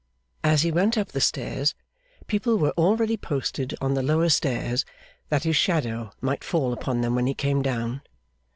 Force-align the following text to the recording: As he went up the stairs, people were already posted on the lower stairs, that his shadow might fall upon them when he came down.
As 0.43 0.63
he 0.63 0.71
went 0.71 0.97
up 0.97 1.09
the 1.09 1.21
stairs, 1.21 1.75
people 2.25 2.57
were 2.57 2.71
already 2.71 3.17
posted 3.17 3.75
on 3.79 3.93
the 3.93 4.01
lower 4.01 4.29
stairs, 4.29 4.83
that 5.29 5.43
his 5.43 5.55
shadow 5.57 6.09
might 6.21 6.43
fall 6.43 6.73
upon 6.73 7.01
them 7.01 7.13
when 7.13 7.27
he 7.27 7.35
came 7.35 7.61
down. 7.61 8.01